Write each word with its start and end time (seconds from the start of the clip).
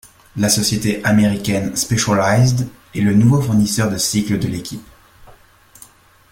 La 0.35 0.49
société 0.49 1.05
américaine 1.05 1.75
Specialized 1.75 2.67
est 2.95 3.01
le 3.01 3.13
nouveau 3.13 3.39
fournisseur 3.39 3.91
de 3.91 3.97
cycles 3.99 4.39
de 4.39 4.47
l'équipe. 4.47 4.81